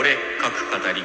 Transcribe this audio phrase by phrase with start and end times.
[0.00, 1.02] 俺各語り。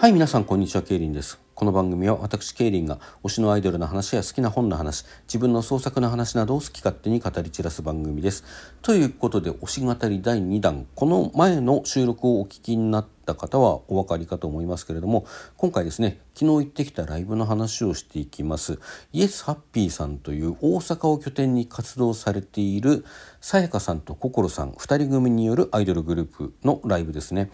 [0.00, 1.38] はい皆さんこんにちはケイリンです。
[1.54, 8.42] この番組は私ケイリンが推しのアイドルの話や好きな本の話自分の創作の話などを好き勝手に語り散らす番組です。
[8.82, 10.88] ということで推し語り第2弾。
[10.96, 15.24] この前の収録をお聞きになったた方はお分かりかと思いますけれども
[15.56, 18.78] 今回ですね昨日行ってきたライブの話をしていきます。
[19.12, 23.04] イエスハッピーさんという大阪を拠点に活動されている
[23.40, 27.50] さやかさんと心さん2人組によるアイドルグループのライブですね。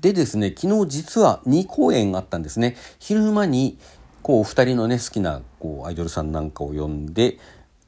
[0.00, 2.76] でですね昨日実は2公演あったんですね。
[2.98, 3.78] 昼間に
[4.22, 7.38] こう2人のね好きなこうアイドルさんなんかを呼んで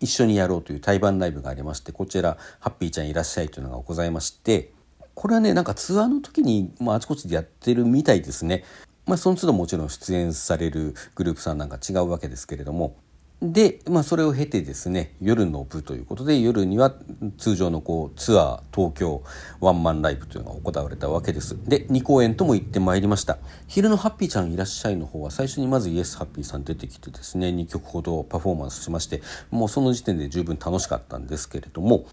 [0.00, 4.72] 一緒にやろうという対バンライブがありましてこちら「ハッピーちゃんいらっしゃい」というのがございまして
[5.20, 8.64] これはねなんかツアーの時に、まあ、あちこちでやってるみたいですね。
[9.04, 12.96] まあ、その都度もちろん出演されるグループさんなんか違うわけですけれども。
[13.42, 16.94] で、まあ、それを経てですね夜の部ということで夜には
[17.36, 19.22] 通常のこうツアー東京
[19.60, 21.54] ワンマンライブというのが行われたわけです。
[21.68, 23.36] で2公演とも行ってまいりました。
[23.68, 32.06] 昼の「ハッピーちゃんいらっしゃい」の方は最初にまずイエスハッピーさん出てきてですね2曲ほどパフォーマンスしましてもうその時点で十分楽しかったんですけれども。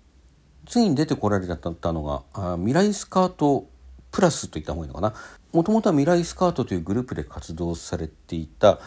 [0.68, 3.68] 次に出てこられたのがあ未来スカート
[4.12, 5.14] プラスといった方がいいのかな
[5.54, 8.80] もともとは未来スカートというグループで活動されていた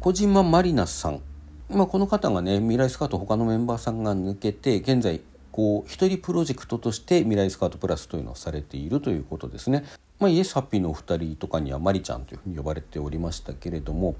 [0.00, 1.20] 小島まりなさん
[1.70, 9.84] まあ、この方がね未来スカート他のメンバーさんが抜けて現在こう一人プロジェクトとして未来スカートプラスというのをされているということですね。
[10.18, 14.14] まあ、イエスハッピーのお二人とかにはマリちゃんというふうに呼ばれておりましたけれども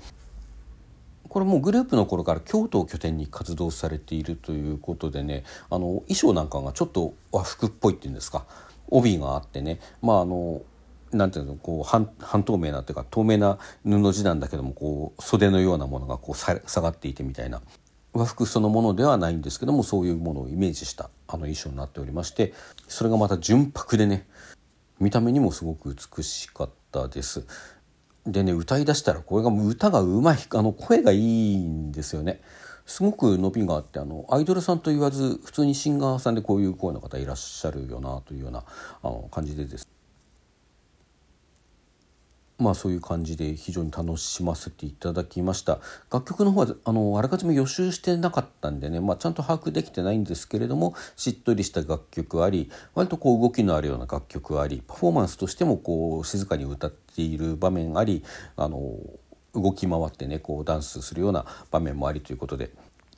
[1.29, 8.47] これもグループの頃から京都を拠点に活動されているということでねあの衣装なんかがちょっと和服っぽいっていうんですか
[8.89, 10.63] 帯があってねまああの
[11.13, 17.63] なんていうのこう半半透明なというか透明な布地なんだけどもこう袖のようなものがこう下がっていてみたいな
[18.13, 22.53] 和服そのものではないんですけどもそういうものをイメージしたあの衣装になっておりまして
[22.89, 24.27] それがまた純白でね
[25.01, 27.45] 見た目にもすごく美しかったです。
[28.27, 32.41] でね歌いだしたらこれが歌がうまいあの声がいいんですよね。
[32.87, 38.65] すごく伸びがあってあのアイドルさんと言わず普通にシンガーさんでこういう声の方いらっしゃるよなというような
[39.03, 39.89] あの感じでです
[42.65, 45.81] まあそういう感じで非常に楽しませていただきました。
[46.11, 58.25] 楽曲の方はあのあらかじめ予習してなかったんでね、まあ、ちゃんと把握できてないんですけれどもしっとりした楽曲あり割とこう動きのあるような楽曲ありパフォーマンスとしてもこう静かに歌っている場面あり
[58.57, 58.81] あの
[59.55, 62.71] 動き回ってねこうダンスするような場面もありということで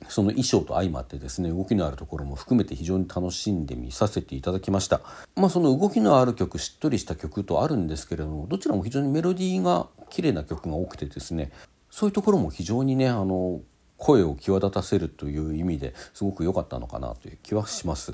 [0.09, 5.01] その衣装と相まってですね動きのあるところも含めて非常に楽しんで見させていただきました。
[5.35, 11.51] まあその動きのある曲しっとりした曲とあるんですけれどもどちらも非常にメロディーが綺麗な曲が多くてですね
[11.89, 13.61] そういうところも非常にねあの
[13.97, 18.13] 声を際立たせるという意味ですごく良かったのかなという気はします。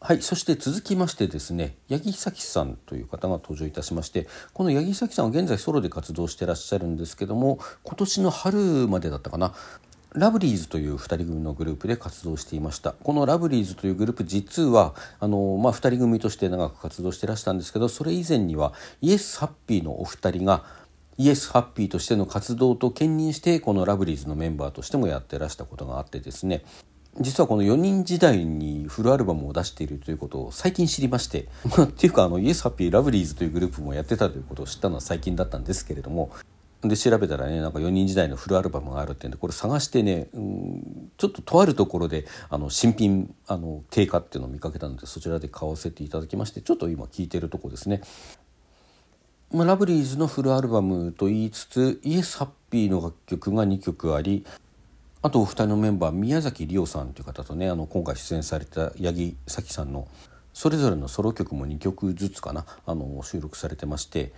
[0.00, 9.54] はいそして続きましてですね八木咲さんという方が登場いたしましてこの八木咲さんは現在ソロで活動してらっしゃるんですけども今年の春までだったかな
[10.18, 12.92] ラブリーズという2人組のグループで活動していました。
[12.92, 20.64] このラブリーズというグループ実はあの、まあ、2人組として長く活動してらしたんですけどそれ以前にはイエスハッピーのお二人が
[21.18, 26.64] イエスハッピーとしての活動と兼任してこのラブリーズのメンバーとしてもやってらしたことがあってですね。
[27.20, 31.46] 実はこの4人時代にフルアルバムを出しているということを最近知りまして。
[31.80, 36.30] っていうかあのイエスハッピーラブリーズというグループもやってたということを知ったのは最近だったんですけれども
[36.82, 48.02] で調べたらねなんか4人時代のフルアルバムがあるってんでこれ探してね、うん、ちょっととあるところであの新品あの定価っていうのを見かけたのでそちらで買わせていただきましてちょっと今聴いてるとこですね。
[49.50, 54.44] まあ、ラブリーズのフルアルバムと言いつつイエスハッピーの楽曲が2曲あり
[55.22, 60.06] あとお二人のメンバー宮崎りおさんという方とねあの今回出演された八木咲さんの
[60.52, 64.32] それぞれのソロ曲も2曲ずつかなあの収録されてまして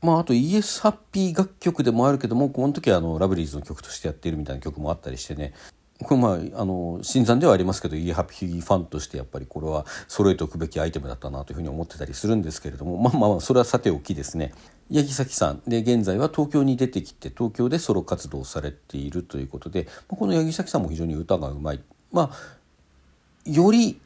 [0.00, 5.52] まあ、あとイエスハッピー楽曲でもあるけどもこの時はあのラブリーズの曲としてやっているみたいな曲もあったりしてね。
[6.00, 14.52] これまああの新参ではありますけどイエハッピーファンとしてやっぱりこれは揃えておくべきアイテムだったなというふうに思ってたりするんですけれどもまあまあそれはさておきですね。
[14.92, 15.62] 八木咲さん。
[15.66, 21.80] で現在は東京に出てきて東京でソロ活動されているということでこの八木咲さんも非常に歌がうまい。
[22.12, 24.00] まあより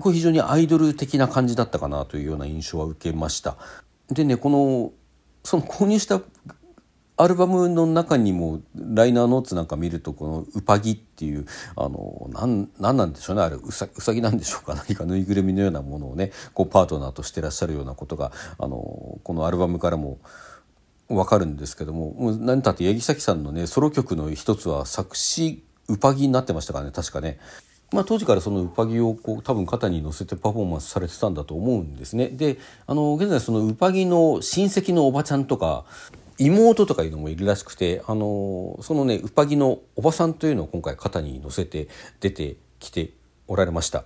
[0.00, 3.58] これ非常にアイドル的な感じだったかなというような印象は受けました。
[4.10, 4.92] でねこの
[5.46, 6.20] その購入した
[7.16, 11.46] アルバムの中にもライナーノーツなんか見るとこのウパギっていう
[11.76, 13.42] あのなんなんなんでしょうね。
[13.42, 14.74] あれうさうさぎなんでしょうか。
[14.88, 20.18] 何かぬいぐるみのようなものをねこうパートナーとしてらっしゃるようなことがあのこのアルバムからも
[21.08, 26.90] 分かるんですけどももう何たって八木咲さんのねソロ曲の一つは作詞ウパギになってましたからね。
[26.90, 27.38] 確かね。
[27.92, 32.28] まあ、当時からそのウパギをこう多分肩に乗せてパフォーマンスされてたんだと思うんですね。
[32.28, 35.84] であの現在そのウパギの親戚のおばちゃんとか
[36.38, 41.88] 妹とかいうのもいるらしくてあのそのねウパギのおばさんというのを今回肩に乗せて
[42.20, 43.10] 出てきて
[43.46, 44.04] おられました。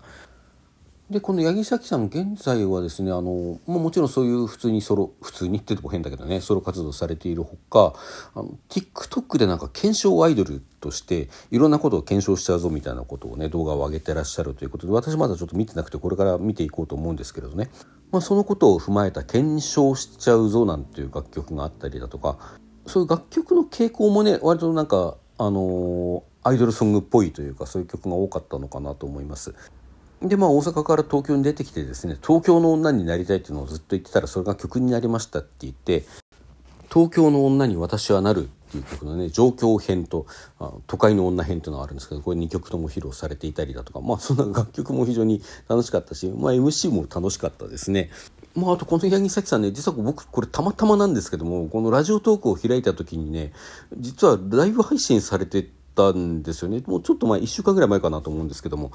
[1.11, 7.99] でこの八木崎さん現在はですねあの、まあ、もちろんそういう普通にソロ普通にってとこ変だけどねソロ活動されているほか
[8.33, 17.71] あの TikTok でなんか検証アイドルとしていろんなことを検証しちゃうぞみたいなことをね動画を上げてらっしゃるということで私まだちょっと見てなくてこれから見ていこうと思うんですけれどね、
[18.13, 22.39] まあ、そのことを踏まえた「検証しちゃうぞ」なんていう楽曲があったりだとか
[22.87, 29.55] そういう楽曲の傾向もね割となんかあのアイドルソングっぽいというかそういう曲が多かったのかなと思います。
[30.23, 36.05] でまあ大阪から東京に出てきてですね東京の女になりたいっていうのをずっと言ってたらそれが曲になりましたって言って
[36.93, 40.27] 東京の女に私はなるっていう曲のね状況編と
[40.59, 48.11] あ都会の女編というのがあるんですけどこれ2曲とも披露されていたりだとかまあそんな楽曲も非常に楽しかったし、まあ、MC も楽しかったですね。
[48.55, 53.53] まあ、あとこの八木咲さんね実は僕これたまたまなんですけどもこのラジオトークを開いた時にね
[53.97, 58.91] 実はライブ配信されてたんですよねもうちょっと前1週間ぐらい前かなと思うんですけども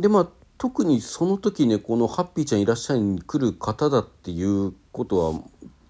[0.00, 0.28] でまあ
[0.58, 5.40] 特にその時ねこのハッピーちゃんいらっしゃいに来る方だっていうことは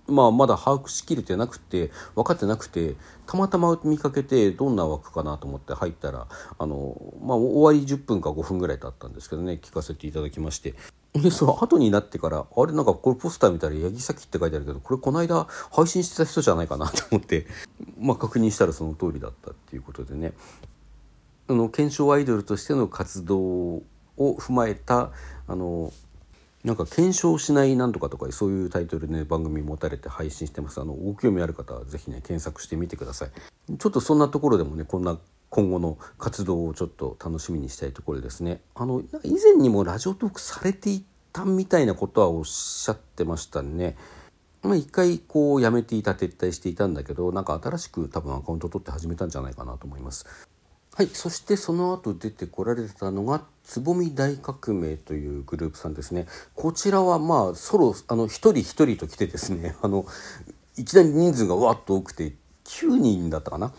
[0.09, 2.95] まあ、まだ把握しきれてなくて分かってなくて
[3.27, 6.27] たまたま見かけてどんな枠かなと思って入ったら
[6.59, 10.75] あの、まあ、終わり10分か5分ぐらい経ったんですけどね聞かせていただきまして。
[11.15, 17.47] でその後になってからあれなんかこれポスター見たら「八木崎」って書いてあるけどこれこの間配信してた人じゃないかなと思って、
[17.99, 20.35] まあ、確認したらその通りだったっていうことでね。
[21.49, 23.83] あの検証アイドルとしての活動
[24.17, 25.13] を踏まえた
[25.47, 25.93] あの
[26.65, 30.81] なんか検証しないなんとかとかそういうタイトルで、ね、番組持たれて配信してます。
[30.81, 33.31] あのご興味ある方は是非ね検索してみてください。
[33.79, 35.17] ちょっとそんなところでもねこんな
[35.49, 38.61] 今後の活動をちょっと楽しみにしたいところですね。
[38.75, 43.97] あの以前にもラジオトークされていたみたいなことはおっしゃってましたね。
[44.63, 50.27] まあ一回こうやめていた撤退していたんだけどなんか新しく多分アカウント取って始めたんじゃないかなと思います。
[50.97, 56.25] はいそしてその後出てこられたのがつぼみ大革命というグループさんですね。
[56.55, 60.07] こちらはまあソロあの一人一人と来てですね あの
[60.79, 62.35] いきなり人数がわっと多くて
[62.65, 63.75] 9人だったかな？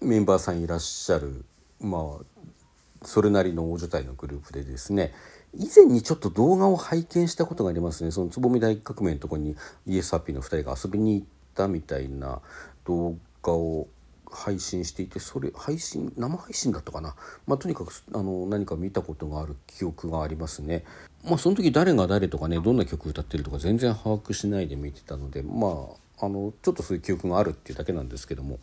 [0.00, 1.44] メンバーさんいらっしゃる
[1.80, 5.12] まあそれなりの大所帯のグループでですね。
[5.52, 8.12] 以前にちょっと動画を拝見したことがありますね。
[8.12, 9.56] そのつぼみ大革命のとこに
[9.88, 12.40] イエスハッピーの2人が遊びに行ったみたいな
[12.84, 13.88] 動画を
[14.30, 17.14] 配信していてそれ配信生配信だったかな、
[17.46, 20.84] まあ、とにかくあの何か見たことがある記憶がありますね。
[21.24, 25.88] まあ、その時誰が誰とかねどんな曲歌ってるとか全然把握しないで見てたのでま
[26.18, 28.58] ああのちょっとそういう記憶があるっていうだけなんですけども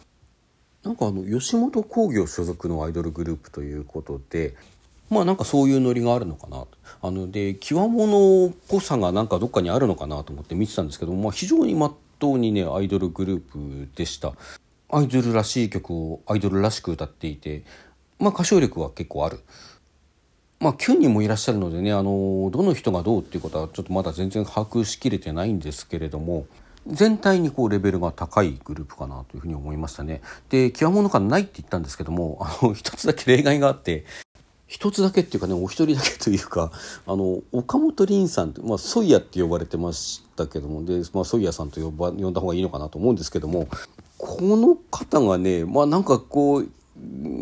[0.84, 4.56] なんかあの吉本興業所属のアイドルグループということで
[5.10, 6.66] まあなんかそういうノリがあるのかな
[7.02, 14.34] あので極物っぽさがなんかどっかにあるのかなと思って見てたんですけど、まあ、非常にまっとうにねアイドルグループでした。
[14.90, 17.64] アイドルらしい曲をアイドルらしく歌っていて、
[18.20, 19.40] まあ、歌唱力は結構ある。
[20.60, 26.48] まあ、9人もいらっしゃるのでねあのどの人がどうっていうことはちょっとまだ全然把握しきれてないんですけれども
[26.88, 30.22] 全体にこうレベルが高いグループかなというふうに思いましたね。
[30.50, 34.06] で極物感ないって言ったんですけどもあの一つだけ例外があって
[34.66, 36.72] 一つだけっていうかねお一人だけというか
[37.06, 43.68] あの岡本凛さんって、まあ、ソイヤって呼ばれてましたけどもで、まあ、ソイヤさんと呼ば呼んだ方がいいのかなと思うんですけども
[44.18, 46.70] この方がねまあなんかこう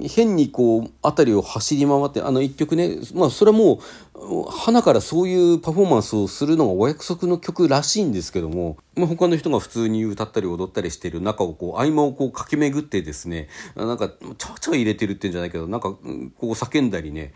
[0.08, 3.80] 変にこう辺りを走り回ってあの一曲ねまあそれはも
[4.14, 16.00] う花からそういうパフォーマンスをするのがお約束の曲らしいんですけども、まあ、他の人が普通に歌ったり踊ったりしてる中をこう合間をこう駆け巡ってですねなんかちゃちゃ入れてるってんじゃないけどなんかこ
[16.42, 17.34] う叫んだりね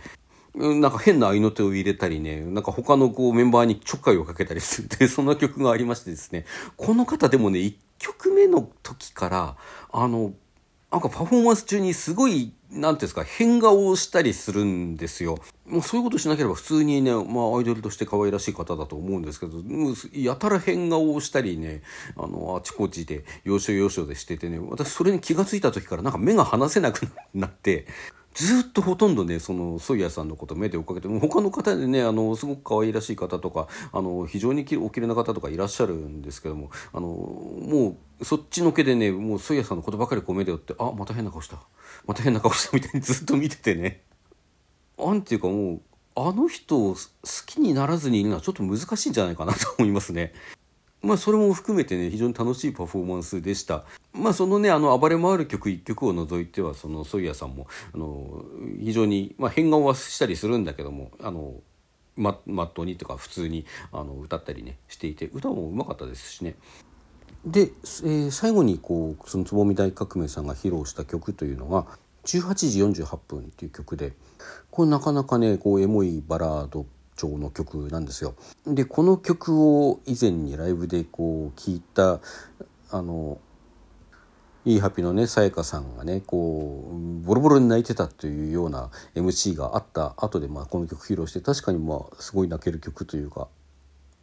[0.60, 9.56] なんか変な合いの手を入れたりね、なんか他のこうメンバーにちょっかいをかけたりするって、 そんな曲がありましてですね、この方でもね、1曲目の時から、
[9.94, 10.34] あの、
[10.92, 15.38] なんかパフォーマンス中にすごい、なんていうんですか、変顔をしたりするんですよ。
[15.66, 19.60] もうそういうことしなければ普通にね、まあアイドルとして可愛らしい方だと思うんですけど、
[20.12, 21.84] やたら変顔をしたりね、
[22.18, 27.88] あの、あちこちで、要所要所でしててね、私それに気が付いた時からなんか目が離せなくなって、
[28.34, 41.58] ずっとほとんどねそのソイヤさんのこと目で追っかけて他の方でねあのすごく可愛らしい方とかあの非常におきれいな方とかいらっしゃるんですけどもあのもうそっちのけでねもうソイヤさんのことばかりこう目で追ってあまた変な顔した
[42.06, 44.04] また変な顔したみたいに ずっと見ててね
[44.98, 45.82] なんていうかもう
[46.16, 47.00] あの人を好
[47.46, 50.34] きにならずにいるのはちょっと難しいんじゃないかなと思いますね。
[51.02, 53.84] まあそれも含めてね非常に楽しいパフォーマンスでした。
[54.14, 58.44] まあそのねあの暴れ回る曲一曲を除いてはそのソイヤさんもあの
[58.80, 61.54] 非常に、まあ、変顔はしたりするんだけどもあの
[62.18, 66.56] ままっとうにとか普通にあの歌ったりねしていて歌もうまかったですしね。
[67.46, 71.86] で、えー、最後にこうそのつぼみ大革命さんが披露した曲というのが
[72.26, 74.12] 18時48分っていう曲で
[74.70, 76.86] これなかなかねこうエモいバラード
[77.20, 78.36] 調の曲なんですよ。
[78.66, 82.22] でこの曲を以前にライブでこう聴いた
[82.92, 83.40] あの
[84.66, 93.48] いいハピのねさやかさんがねこうボロボロに泣いてたというような MC があった後でまあこの曲披露して確かにまあすごい泣ける曲というか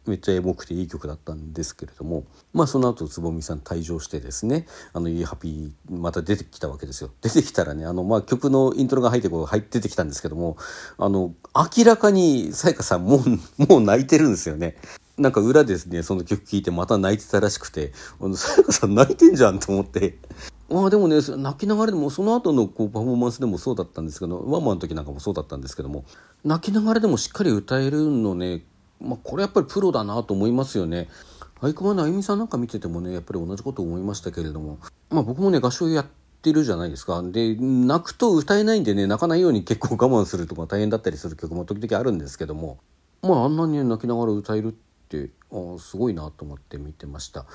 [0.09, 2.23] めっちゃエモくていい曲だったんですけれども
[2.53, 10.57] まあその後つぼみさん退場してですねあの「いいハピーまた出てきたわけですよ出てきたらねあのまあ曲のイントロが入ってこう入っててきたんですけども
[10.97, 11.33] あの
[11.77, 13.21] 明らかにさやかさんもう
[13.67, 14.77] もう泣いてるんですよね。
[15.17, 17.91] なんか裏ですねその曲聴いてまた泣いてたらしくて
[18.35, 20.19] さやかさん泣いてんじゃんと思って
[20.69, 26.05] まあでもね泣きながらでもその後のこうパフォーマンスでもそうだったんですけどワンマンの時なんかもそうだったんですけども
[26.43, 28.61] 泣きながらでもしっかり歌えるのね
[29.01, 31.07] まあ、これやっぱりプロだなと思いますよね。
[31.61, 36.05] 相熊のあゆみさんなんか見ててもねやっぱり同じこと思いましたけれども、まあ、僕もね合唱やっ
[36.41, 42.77] てるじゃないですかで泣くと歌えないんでね泣かないように結構我慢するとか大変だったりする曲も時々あるんですけども
[43.23, 44.71] まああんなに泣きながら歌えるっ
[45.09, 47.45] てあすごいなと思って見てました。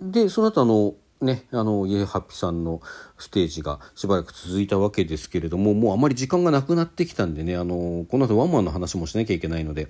[0.00, 2.82] でその後あのね、あのイエハッピーさんの
[3.18, 9.88] ステージがしばらく続いたわけですけれどももうあまり時間がなくなってきたんでねあのこの後ワンマンの話もしなきゃいけないので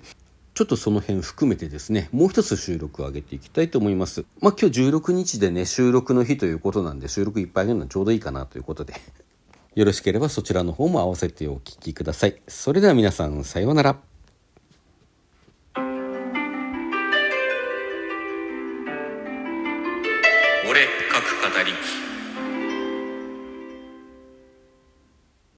[0.55, 4.23] ちょっとその辺含めてですね、もう一つ収録を上げていきたいと思います。
[4.39, 8.93] まあ今日16日でね、収録の日ということなんで、収録いっぱいあげるのはちょうどいいかなということで。
[9.75, 12.41] よろしければそちらの方も合わせてお聴きください。
[12.47, 14.14] それでは皆さん、さようなら。